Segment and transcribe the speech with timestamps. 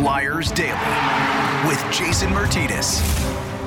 [0.00, 0.72] Flyers Daily
[1.68, 3.02] with Jason Myrtetus.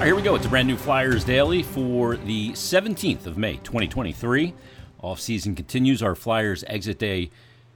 [0.04, 0.34] Here we go.
[0.34, 4.56] It's a brand new Flyers Daily for the 17th of May, 2023.
[5.04, 6.02] Off season continues.
[6.02, 7.30] Our Flyers Exit Day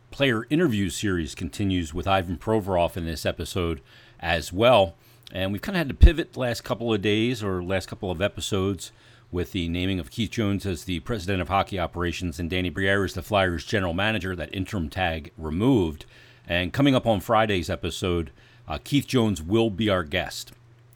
[0.09, 3.79] player interview series continues with Ivan Provorov in this episode
[4.19, 4.95] as well.
[5.31, 8.09] And we've kind of had to pivot the last couple of days or last couple
[8.09, 8.91] of episodes
[9.31, 13.03] with the naming of Keith Jones as the president of hockey operations and Danny Briere
[13.03, 16.05] as the Flyers general manager, that interim tag removed.
[16.47, 18.31] And coming up on Friday's episode,
[18.67, 20.51] uh, Keith Jones will be our guest.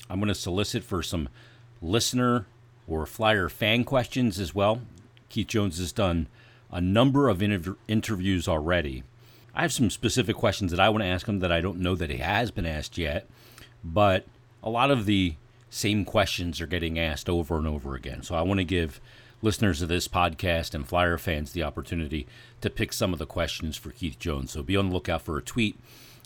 [0.09, 1.29] I'm going to solicit for some
[1.81, 2.45] listener
[2.87, 4.81] or Flyer fan questions as well.
[5.29, 6.27] Keith Jones has done
[6.71, 9.03] a number of interv- interviews already.
[9.53, 11.95] I have some specific questions that I want to ask him that I don't know
[11.95, 13.27] that he has been asked yet,
[13.83, 14.25] but
[14.63, 15.35] a lot of the
[15.69, 18.23] same questions are getting asked over and over again.
[18.23, 19.01] So I want to give
[19.41, 22.27] listeners of this podcast and Flyer fans the opportunity
[22.61, 24.51] to pick some of the questions for Keith Jones.
[24.51, 25.77] So be on the lookout for a tweet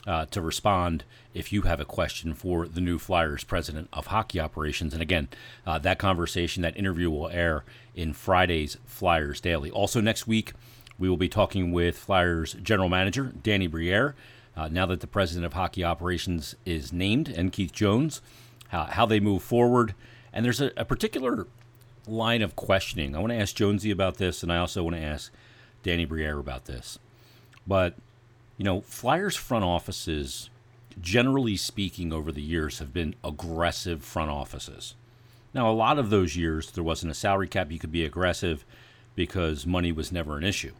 [0.06, 1.03] uh, to respond
[1.34, 4.94] if you have a question for the new Flyers president of hockey operations.
[4.94, 5.28] And again,
[5.66, 7.64] uh, that conversation, that interview will air
[7.95, 9.72] in Friday's Flyers Daily.
[9.72, 10.53] Also, next week,
[10.98, 14.16] we will be talking with Flyers general manager Danny Briere.
[14.56, 18.22] Uh, now that the president of hockey operations is named and Keith Jones,
[18.70, 19.94] how, how they move forward.
[20.31, 21.48] And there's a, a particular
[22.08, 23.16] line of questioning.
[23.16, 25.31] I want to ask Jonesy about this, and I also want to ask
[25.83, 27.00] Danny Briere about this.
[27.67, 27.95] But,
[28.58, 30.50] you know, Flyers front offices,
[31.02, 34.95] generally speaking, over the years have been aggressive front offices.
[35.53, 37.72] Now, a lot of those years, there wasn't a salary cap.
[37.72, 38.66] You could be aggressive
[39.16, 40.73] because money was never an issue.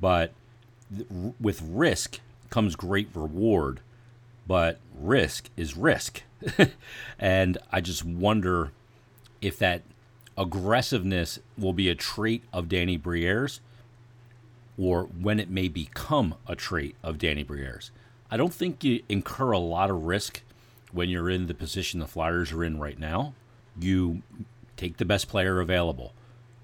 [0.00, 0.32] But
[0.94, 1.08] th-
[1.40, 3.80] with risk comes great reward,
[4.46, 6.22] but risk is risk.
[7.18, 8.72] and I just wonder
[9.40, 9.82] if that
[10.36, 13.60] aggressiveness will be a trait of Danny Briere's
[14.78, 17.90] or when it may become a trait of Danny Briere's.
[18.30, 20.42] I don't think you incur a lot of risk
[20.92, 23.34] when you're in the position the Flyers are in right now.
[23.78, 24.22] You
[24.76, 26.12] take the best player available.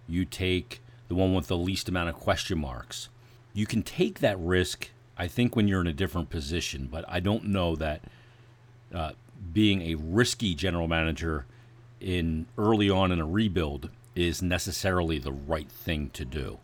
[0.07, 3.09] You take the one with the least amount of question marks.
[3.53, 7.21] You can take that risk, I think, when you're in a different position, but I
[7.21, 8.03] don't know that
[8.95, 9.13] uh,
[9.53, 11.47] being a risky general manager
[12.01, 16.59] in early on in a rebuild is necessarily the right thing to do.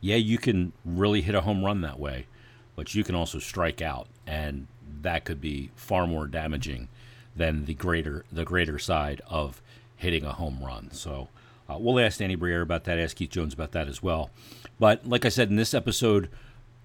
[0.00, 2.26] Yeah, you can really hit a home run that way,
[2.74, 4.66] but you can also strike out, and
[5.02, 6.88] that could be far more damaging
[7.34, 9.60] than the greater the greater side of
[9.96, 10.90] hitting a home run.
[10.92, 11.28] So
[11.68, 14.30] uh, we'll ask Danny Briere about that, ask Keith Jones about that as well.
[14.78, 16.28] But like I said in this episode,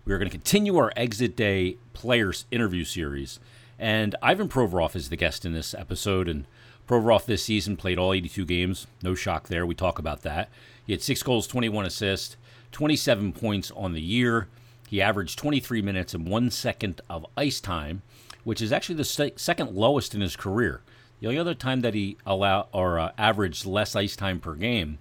[0.06, 3.40] we're going to continue our exit day players interview series.
[3.78, 6.28] And Ivan Provorov is the guest in this episode.
[6.28, 6.46] And
[6.88, 8.88] Provorov this season played all 82 games.
[9.04, 9.66] No shock there.
[9.66, 10.50] We talk about that.
[10.86, 12.38] He had six goals, 21 assists,
[12.72, 14.48] 27 points on the year.
[14.90, 18.02] He averaged 23 minutes and one second of ice time,
[18.44, 20.82] which is actually the se- second lowest in his career.
[21.20, 24.98] The only other time that he allowed or uh, averaged less ice time per game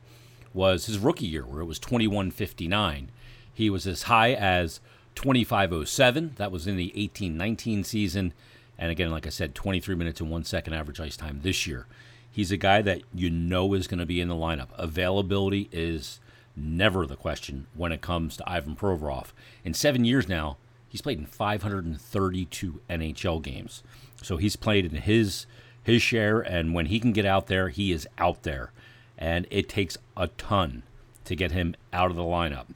[0.52, 3.06] was his rookie year, where it was 21.59.
[3.52, 4.80] He was as high as
[5.16, 6.36] 25.07.
[6.36, 8.32] That was in the 18-19 season.
[8.78, 11.86] And again, like I said, 23 minutes and one second average ice time this year.
[12.30, 14.68] He's a guy that you know is going to be in the lineup.
[14.78, 16.20] Availability is
[16.56, 19.26] never the question when it comes to Ivan Provorov.
[19.64, 20.56] In seven years now,
[20.88, 23.82] he's played in 532 NHL games.
[24.22, 25.46] So he's played in his
[25.82, 28.70] his share, and when he can get out there, he is out there.
[29.16, 30.82] And it takes a ton
[31.24, 32.66] to get him out of the lineup.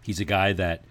[0.00, 0.84] He's a guy that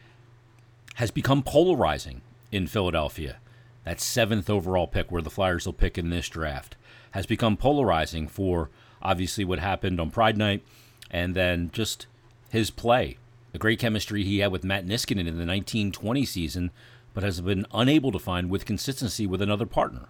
[0.96, 3.38] has become polarizing in Philadelphia.
[3.86, 6.76] That seventh overall pick, where the Flyers will pick in this draft,
[7.12, 8.70] has become polarizing for
[9.02, 10.64] obviously what happened on Pride Night
[11.12, 12.08] and then just
[12.50, 13.18] his play.
[13.52, 16.72] The great chemistry he had with Matt Niskanen in the 1920 season,
[17.14, 20.08] but has been unable to find with consistency with another partner.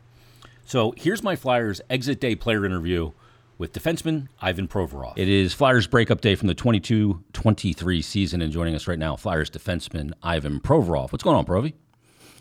[0.64, 3.12] So here's my Flyers exit day player interview
[3.58, 5.14] with defenseman Ivan Provorov.
[5.18, 9.16] It is Flyers breakup day from the 22 23 season, and joining us right now,
[9.16, 11.12] Flyers defenseman Ivan Provorov.
[11.12, 11.74] What's going on, Provy?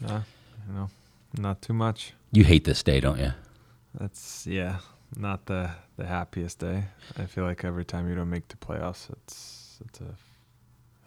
[0.07, 0.21] Uh,
[0.69, 0.91] you know,
[1.39, 2.13] not too much.
[2.33, 3.33] You hate this day, don't you?
[3.99, 4.79] That's, yeah,
[5.17, 6.85] not the, the happiest day.
[7.19, 10.15] I feel like every time you don't make the playoffs, it's, it's a,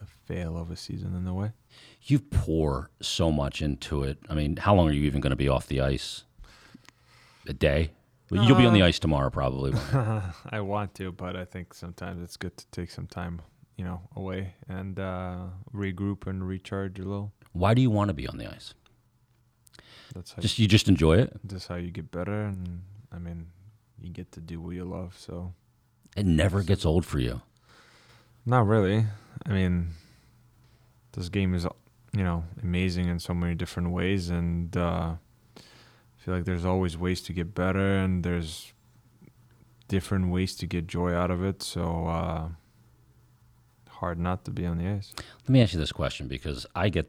[0.02, 1.52] a fail of a season in a way.
[2.04, 4.18] You pour so much into it.
[4.30, 6.24] I mean, how long are you even going to be off the ice?
[7.48, 7.92] A day?
[8.32, 9.74] Well, You'll be on the ice tomorrow, probably.
[10.50, 13.42] I want to, but I think sometimes it's good to take some time,
[13.78, 15.38] you know, away and uh,
[15.74, 17.32] regroup and recharge a little.
[17.52, 18.74] Why do you want to be on the ice?
[20.16, 21.34] That's how Just you just enjoy it.
[21.44, 23.48] that's how you get better, and I mean,
[24.02, 25.16] you get to do what you love.
[25.18, 25.54] So
[26.16, 27.42] It never gets old for you.
[28.46, 29.06] not really.
[29.46, 29.90] I mean,
[31.14, 31.66] this game is,
[32.16, 35.16] you know, amazing in so many different ways, and uh,
[35.58, 38.74] I feel like there's always ways to get better, and there's
[39.88, 41.62] different ways to get joy out of it.
[41.64, 42.50] So uh,
[43.90, 45.14] hard not to be on the ice.
[45.44, 47.08] Let me ask you this question because I get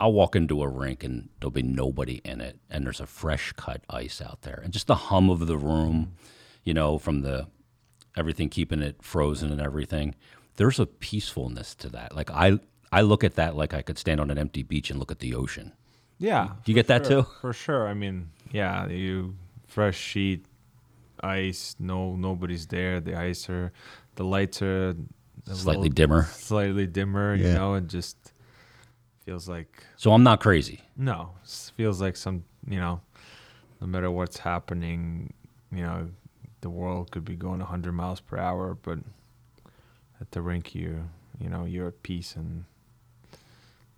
[0.00, 3.52] I'll walk into a rink and there'll be nobody in it, and there's a fresh
[3.52, 6.14] cut ice out there, and just the hum of the room,
[6.64, 7.46] you know, from the
[8.16, 10.14] everything keeping it frozen and everything.
[10.56, 12.14] There's a peacefulness to that.
[12.14, 12.58] Like I,
[12.90, 15.20] I look at that like I could stand on an empty beach and look at
[15.20, 15.72] the ocean.
[16.18, 17.28] Yeah, you get that sure, too?
[17.40, 17.88] For sure.
[17.88, 19.34] I mean, yeah, you
[19.66, 20.44] fresh sheet,
[21.22, 21.74] ice.
[21.78, 23.00] No, nobody's there.
[23.00, 23.72] The ice are,
[24.14, 24.94] the lights are
[25.50, 26.24] slightly dimmer.
[26.24, 27.34] Slightly dimmer.
[27.34, 27.48] Yeah.
[27.48, 28.31] You know, it just
[29.24, 29.84] feels like.
[29.96, 30.80] So I'm not crazy.
[30.96, 31.30] No,
[31.76, 32.44] feels like some.
[32.66, 33.00] You know,
[33.80, 35.32] no matter what's happening,
[35.72, 36.08] you know,
[36.60, 38.98] the world could be going 100 miles per hour, but
[40.20, 41.08] at the rink, you
[41.40, 42.64] you know, you're at peace and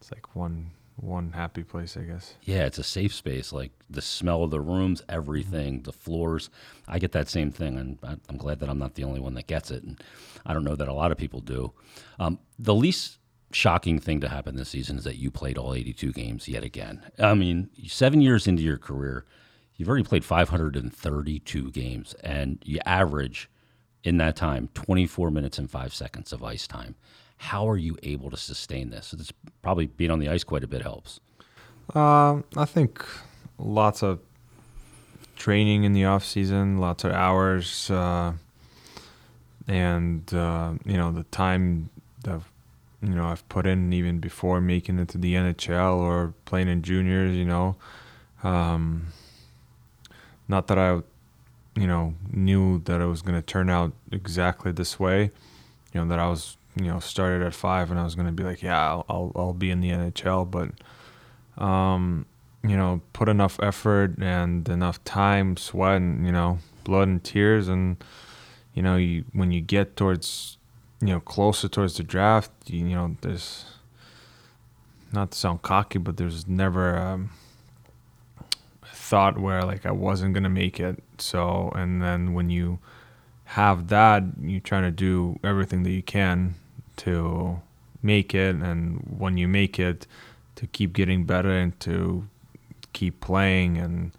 [0.01, 2.35] it's like one one happy place, I guess.
[2.45, 3.53] Yeah, it's a safe space.
[3.53, 6.51] Like the smell of the rooms, everything, the floors.
[6.87, 7.99] I get that same thing, and
[8.29, 9.83] I'm glad that I'm not the only one that gets it.
[9.83, 10.01] And
[10.47, 11.73] I don't know that a lot of people do.
[12.19, 13.19] Um, the least
[13.55, 17.03] shocking thing to happen this season is that you played all 82 games yet again.
[17.19, 19.25] I mean, seven years into your career,
[19.77, 23.51] you've already played 532 games, and you average
[24.03, 26.95] in that time 24 minutes and five seconds of ice time.
[27.39, 29.15] How are you able to sustain this?
[29.63, 31.21] Probably being on the ice quite a bit helps.
[31.95, 33.05] Um, I think
[33.59, 34.21] lots of
[35.37, 38.33] training in the off season, lots of hours, uh,
[39.67, 41.91] and uh, you know the time
[42.23, 42.41] that
[43.07, 46.83] you know I've put in even before making it to the NHL or playing in
[46.83, 47.37] juniors.
[47.37, 47.77] You know,
[48.43, 49.09] um,
[50.49, 51.03] not that I,
[51.79, 55.31] you know, knew that it was going to turn out exactly this way.
[55.93, 58.33] You know that I was you know started at five and I was going to
[58.33, 62.27] be like, yeah, I'll, I'll I'll be in the NHL, but um,
[62.67, 67.69] you know, put enough effort and enough time, sweat, and you know, blood and tears,
[67.69, 68.03] and
[68.73, 70.59] you know, you when you get towards
[71.05, 73.67] you know closer towards the draft, you, you know, there's
[75.13, 77.31] not to sound cocky, but there's never um,
[78.41, 81.03] a thought where like I wasn't gonna make it.
[81.19, 82.79] So, and then when you
[83.45, 86.55] have that, you're trying to do everything that you can
[86.97, 87.61] to
[88.03, 90.07] make it, and when you make it,
[90.57, 92.27] to keep getting better and to
[92.95, 94.13] keep playing and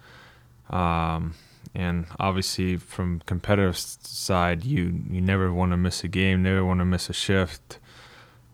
[0.70, 1.34] um,
[1.76, 6.80] and obviously from competitive side you you never want to miss a game never want
[6.80, 7.80] to miss a shift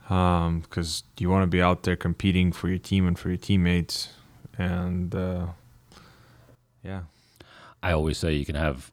[0.04, 3.38] because um, you want to be out there competing for your team and for your
[3.38, 4.10] teammates
[4.58, 5.46] and uh,
[6.84, 7.02] yeah
[7.82, 8.92] i always say you can have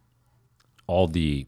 [0.87, 1.47] all the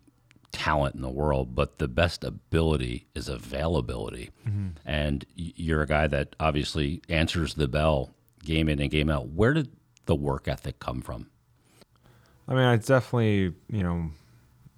[0.52, 4.30] talent in the world, but the best ability is availability.
[4.46, 4.68] Mm-hmm.
[4.84, 8.10] And you're a guy that obviously answers the bell
[8.44, 9.28] game in and game out.
[9.28, 9.70] Where did
[10.06, 11.30] the work ethic come from?
[12.50, 14.10] I mean, I definitely, you know,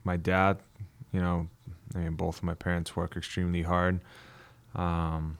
[0.04, 0.58] my dad,
[1.12, 1.48] you know,
[1.94, 4.00] I mean, both of my parents work extremely hard.
[4.74, 5.38] Um,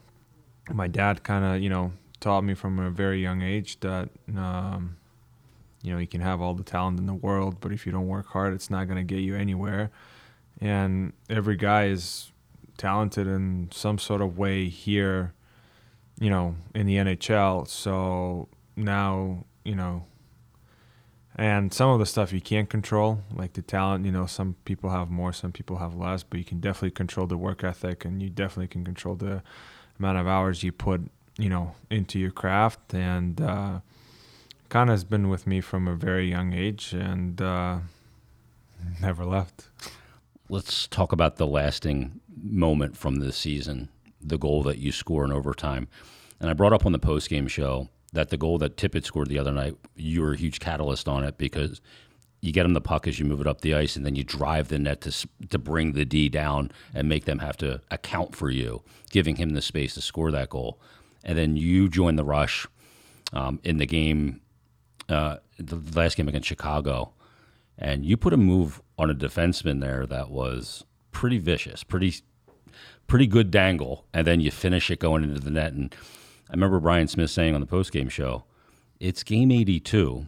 [0.70, 4.96] my dad kind of, you know, taught me from a very young age that, um,
[5.82, 8.08] you know, you can have all the talent in the world, but if you don't
[8.08, 9.90] work hard, it's not going to get you anywhere
[10.62, 12.30] and every guy is
[12.78, 15.34] talented in some sort of way here,
[16.20, 17.66] you know, in the NHL.
[17.66, 20.04] So now, you know,
[21.36, 24.90] and some of the stuff you can't control, like the talent, you know, some people
[24.90, 28.22] have more, some people have less, but you can definitely control the work ethic and
[28.22, 29.42] you definitely can control the
[29.98, 31.02] amount of hours you put,
[31.38, 32.94] you know, into your craft.
[32.94, 33.80] And uh,
[34.68, 37.78] kind of has been with me from a very young age and uh,
[39.00, 39.68] never left
[40.52, 43.88] let's talk about the lasting moment from the season,
[44.20, 45.88] the goal that you score in overtime.
[46.38, 49.28] And I brought up on the post game show that the goal that Tippett scored
[49.28, 51.80] the other night, you were a huge catalyst on it because
[52.40, 54.24] you get him the puck as you move it up the ice, and then you
[54.24, 58.34] drive the net to to bring the D down and make them have to account
[58.34, 60.80] for you, giving him the space to score that goal.
[61.24, 62.66] And then you join the rush
[63.32, 64.40] um, in the game,
[65.08, 67.12] uh, the last game against Chicago,
[67.78, 72.16] and you put a move on a defenseman there that was pretty vicious, pretty
[73.06, 75.72] pretty good dangle, and then you finish it going into the net.
[75.72, 75.94] And
[76.52, 78.44] I remember Brian Smith saying on the postgame show,
[79.00, 80.26] "It's game 82.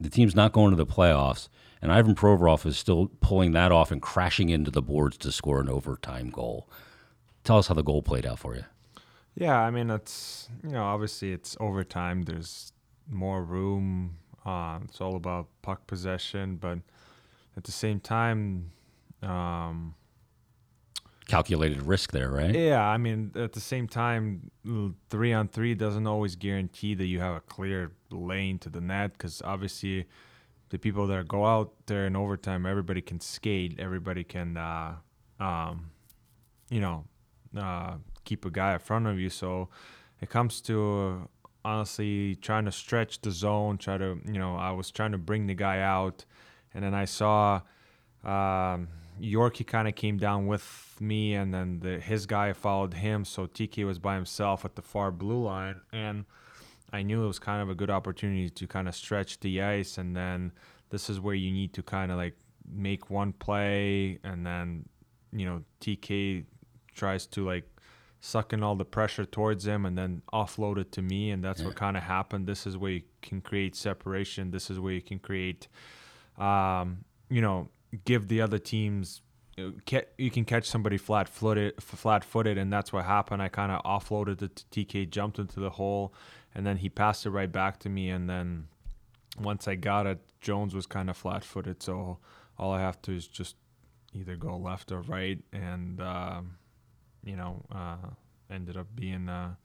[0.00, 1.48] The team's not going to the playoffs."
[1.82, 5.60] And Ivan Provorov is still pulling that off and crashing into the boards to score
[5.60, 6.70] an overtime goal.
[7.44, 8.64] Tell us how the goal played out for you.
[9.34, 12.22] Yeah, I mean, it's, you know, obviously it's overtime.
[12.22, 12.72] There's
[13.10, 14.18] more room.
[14.44, 16.78] Uh, it's all about puck possession, but
[17.56, 18.70] at the same time,
[19.22, 19.94] um,
[21.28, 22.54] calculated risk there, right?
[22.54, 24.50] Yeah, I mean, at the same time,
[25.10, 29.12] three on three doesn't always guarantee that you have a clear lane to the net
[29.12, 30.06] because obviously,
[30.70, 34.94] the people that go out there in overtime, everybody can skate, everybody can, uh,
[35.38, 35.90] um,
[36.70, 37.04] you know,
[37.56, 39.30] uh, keep a guy in front of you.
[39.30, 39.68] So
[40.20, 41.28] it comes to
[41.64, 45.46] honestly trying to stretch the zone, try to, you know, I was trying to bring
[45.46, 46.24] the guy out,
[46.74, 47.60] and then I saw
[48.24, 48.88] um,
[49.20, 53.24] Yorkie kind of came down with me, and then the, his guy followed him.
[53.24, 56.24] So TK was by himself at the far blue line, and
[56.92, 59.98] I knew it was kind of a good opportunity to kind of stretch the ice,
[59.98, 60.52] and then
[60.90, 62.36] this is where you need to kind of like
[62.70, 64.88] make one play, and then
[65.32, 66.44] you know TK
[66.94, 67.64] tries to like
[68.20, 71.60] suck in all the pressure towards him and then offload it to me, and that's
[71.60, 71.66] yeah.
[71.66, 72.46] what kind of happened.
[72.46, 74.50] This is where you can create separation.
[74.50, 75.68] This is where you can create,
[76.38, 77.68] um, you know,
[78.04, 79.22] give the other teams
[80.18, 83.40] you can catch somebody flat footed, flat footed, and that's what happened.
[83.40, 86.12] I kind of offloaded the TK, jumped into the hole,
[86.54, 88.10] and then he passed it right back to me.
[88.10, 88.68] And then
[89.40, 92.18] once I got it, Jones was kind of flat footed, so
[92.58, 93.56] all I have to is just
[94.12, 96.42] either go left or right, and uh,
[97.24, 97.96] you know, uh,
[98.50, 99.56] ended up being a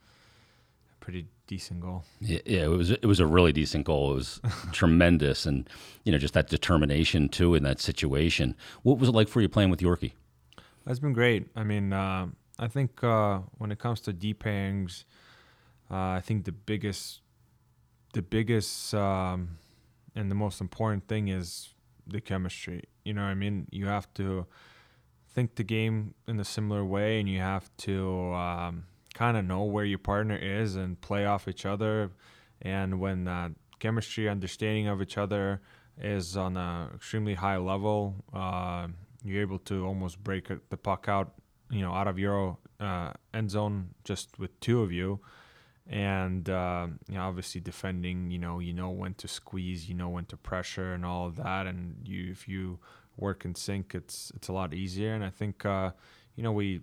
[1.01, 2.05] pretty decent goal.
[2.21, 4.13] Yeah, yeah, it was it was a really decent goal.
[4.13, 4.41] It was
[4.71, 5.69] tremendous, and
[6.05, 8.55] you know, just that determination too in that situation.
[8.83, 10.13] What was it like for you playing with Yorkie?
[10.85, 11.47] That's been great.
[11.55, 12.27] I mean, uh,
[12.57, 15.03] I think uh, when it comes to D pairings,
[15.91, 17.21] uh, I think the biggest,
[18.13, 19.57] the biggest, um,
[20.15, 21.73] and the most important thing is
[22.07, 22.83] the chemistry.
[23.03, 24.45] You know, I mean, you have to
[25.33, 28.85] think the game in a similar way, and you have to um,
[29.21, 32.09] kind of know where your partner is and play off each other.
[32.63, 35.61] And when that chemistry, understanding of each other
[36.01, 38.87] is on an extremely high level, uh,
[39.23, 41.35] you're able to almost break the puck out,
[41.69, 45.19] you know, out of your uh, end zone just with two of you.
[45.87, 50.09] And uh, you know, obviously defending, you know, you know when to squeeze, you know
[50.09, 51.67] when to pressure, and all of that.
[51.67, 52.79] And you, if you
[53.17, 55.13] work in sync, it's it's a lot easier.
[55.13, 55.91] And I think, uh,
[56.35, 56.81] you know, we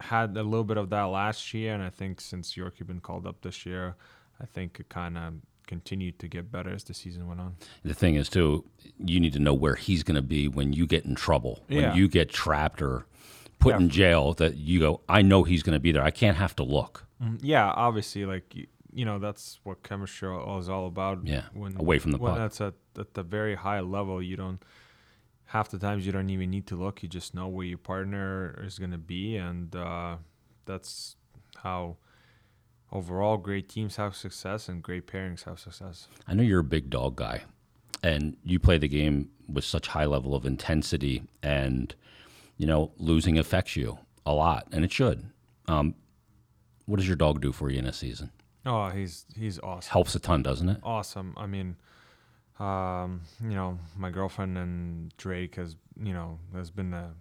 [0.00, 3.26] had a little bit of that last year, and I think since Yorkie been called
[3.26, 3.96] up this year,
[4.40, 5.34] I think it kind of
[5.66, 7.56] continued to get better as the season went on.
[7.84, 8.64] The thing is, too,
[8.98, 11.88] you need to know where he's going to be when you get in trouble, yeah.
[11.88, 13.06] when you get trapped or
[13.58, 13.78] put yeah.
[13.78, 14.34] in jail.
[14.34, 16.02] That you go, I know he's going to be there.
[16.02, 17.06] I can't have to look.
[17.22, 17.44] Mm-hmm.
[17.44, 18.54] Yeah, obviously, like
[18.92, 21.26] you know, that's what chemistry is all about.
[21.26, 22.38] Yeah, when away from the when puck.
[22.38, 24.62] that's at at the very high level, you don't
[25.46, 27.02] half the times you don't even need to look.
[27.02, 30.16] You just know where your partner is going to be, and uh,
[30.64, 31.16] that's
[31.58, 31.96] how
[32.92, 36.08] overall great teams have success and great pairings have success.
[36.26, 37.42] I know you're a big dog guy,
[38.02, 41.94] and you play the game with such high level of intensity, and
[42.56, 45.30] you know losing affects you a lot, and it should.
[45.68, 45.94] Um,
[46.86, 48.30] what does your dog do for you in a season?
[48.64, 49.90] Oh, he's he's awesome.
[49.90, 50.78] Helps a ton, doesn't it?
[50.82, 51.34] Awesome.
[51.36, 51.76] I mean,
[52.58, 57.14] um, you know, my girlfriend and Drake has, you know, has been a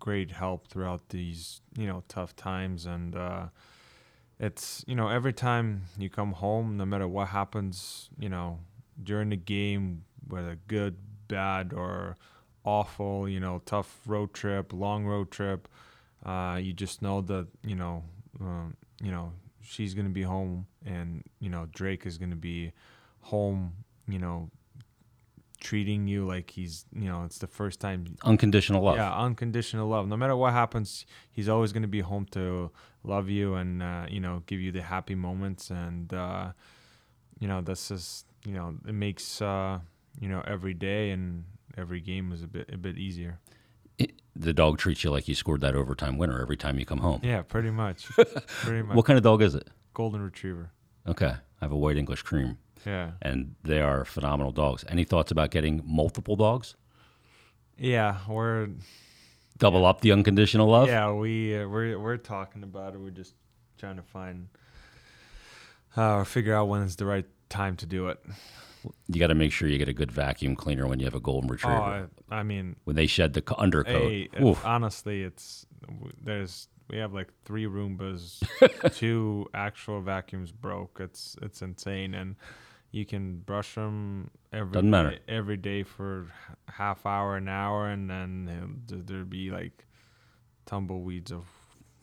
[0.00, 2.84] great help throughout these, you know, tough times.
[2.86, 3.46] And uh,
[4.40, 8.58] it's, you know, every time you come home, no matter what happens, you know,
[9.02, 10.96] during the game, whether good,
[11.28, 12.16] bad, or
[12.64, 15.68] awful, you know, tough road trip, long road trip,
[16.24, 18.02] uh, you just know that, you know,
[18.40, 19.32] um, you know,
[19.62, 22.72] she's gonna be home, and you know, Drake is gonna be
[23.20, 23.72] home
[24.08, 24.50] you know,
[25.60, 28.16] treating you like he's, you know, it's the first time.
[28.24, 28.96] Unconditional love.
[28.96, 30.08] Yeah, unconditional love.
[30.08, 32.70] No matter what happens, he's always going to be home to
[33.04, 35.70] love you and, uh, you know, give you the happy moments.
[35.70, 36.52] And, uh,
[37.38, 39.80] you know, this is, you know, it makes, uh,
[40.20, 41.44] you know, every day and
[41.76, 43.38] every game was a bit, a bit easier.
[43.98, 46.98] It, the dog treats you like you scored that overtime winner every time you come
[46.98, 47.20] home.
[47.22, 48.06] Yeah, pretty much.
[48.14, 48.94] pretty much.
[48.96, 49.68] What kind of dog is it?
[49.94, 50.70] Golden Retriever.
[51.06, 51.34] Okay.
[51.60, 52.58] I have a white English cream.
[52.84, 53.12] Yeah.
[53.22, 54.84] And they are phenomenal dogs.
[54.88, 56.76] Any thoughts about getting multiple dogs?
[57.78, 58.68] Yeah, we're
[59.58, 59.88] double yeah.
[59.88, 60.88] up the unconditional love.
[60.88, 63.00] Yeah, we uh, we're we're talking about it.
[63.00, 63.34] We're just
[63.78, 64.48] trying to find
[65.96, 68.18] uh, or figure out when is the right time to do it.
[69.08, 71.20] You got to make sure you get a good vacuum cleaner when you have a
[71.20, 71.76] golden retriever.
[71.76, 74.28] Oh, I, I mean, when they shed the undercoat.
[74.64, 75.66] Honestly, it's
[76.22, 78.42] there's we have like three Roombas,
[78.94, 80.98] two actual vacuums broke.
[81.00, 82.36] It's it's insane, and
[82.90, 85.10] you can brush them every Doesn't matter.
[85.10, 86.26] Day, every day for
[86.68, 89.86] half hour, an hour, and then there'd be like
[90.66, 91.44] tumbleweeds of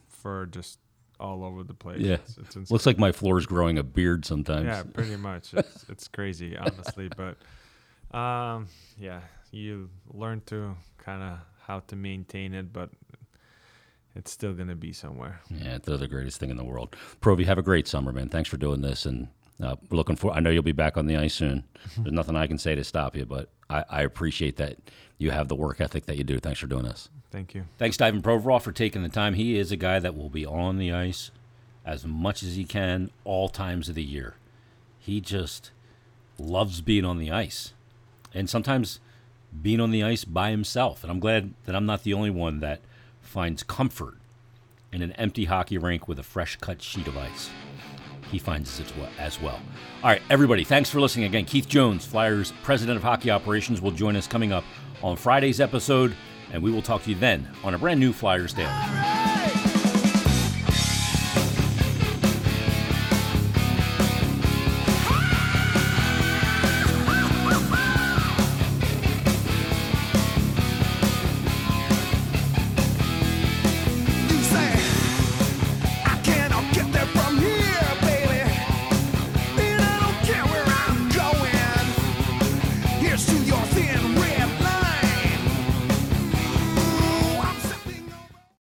[0.07, 0.79] fur just
[1.19, 1.99] all over the place.
[1.99, 4.65] Yeah, it's, it's looks like my floor is growing a beard sometimes.
[4.65, 5.53] Yeah, pretty much.
[5.57, 7.37] It's, it's crazy, honestly, but
[8.17, 9.21] um, yeah,
[9.51, 12.89] you learn to kind of how to maintain it, but
[14.15, 15.41] it's still going to be somewhere.
[15.49, 16.95] Yeah, they're the greatest thing in the world.
[17.21, 18.29] Provi, have a great summer, man.
[18.29, 19.27] Thanks for doing this, and
[19.61, 20.33] Uh, we're looking for.
[20.33, 21.63] I know you'll be back on the ice soon.
[21.97, 24.77] There's nothing I can say to stop you, but I, I appreciate that
[25.17, 26.39] you have the work ethic that you do.
[26.39, 27.09] Thanks for doing this.
[27.31, 27.65] Thank you.
[27.77, 29.35] Thanks, to Ivan Provorov, for taking the time.
[29.35, 31.31] He is a guy that will be on the ice
[31.85, 34.35] as much as he can all times of the year.
[34.99, 35.71] He just
[36.37, 37.73] loves being on the ice.
[38.33, 38.99] And sometimes
[39.61, 41.03] being on the ice by himself.
[41.03, 42.81] And I'm glad that I'm not the only one that
[43.21, 44.15] finds comfort
[44.91, 47.49] in an empty hockey rink with a fresh cut sheet of ice.
[48.33, 49.61] He finds it as well.
[50.01, 51.45] All right, everybody, thanks for listening again.
[51.45, 54.63] Keith Jones, Flyers President of Hockey Operations, will join us coming up
[55.03, 56.15] on Friday's episode,
[56.51, 58.71] and we will talk to you then on a brand new Flyers Daily.